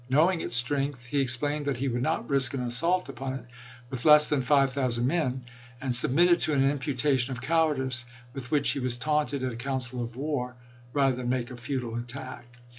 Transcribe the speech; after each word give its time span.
Knowing 0.09 0.41
its 0.41 0.55
strength 0.55 1.05
he 1.05 1.21
explained 1.21 1.63
that 1.67 1.77
he 1.77 1.87
would 1.87 2.01
not 2.01 2.27
risk 2.27 2.55
an 2.55 2.63
assault 2.63 3.07
upon 3.07 3.33
it 3.33 3.45
with 3.91 4.03
less 4.03 4.29
than 4.29 4.41
five 4.41 4.73
thousand 4.73 5.05
men, 5.05 5.45
and 5.79 5.93
submitted 5.93 6.39
to 6.39 6.53
an 6.53 6.63
imputation 6.67 7.31
of 7.31 7.39
cowardice, 7.39 8.03
with 8.33 8.49
which 8.49 8.71
he 8.71 8.79
was 8.79 8.97
taunted 8.97 9.43
at 9.43 9.53
a 9.53 9.55
council 9.55 10.01
of 10.03 10.15
war, 10.15 10.55
rather 10.91 11.17
than 11.17 11.29
make 11.29 11.51
a 11.51 11.55
futile 11.55 11.95
attack. 11.97 12.57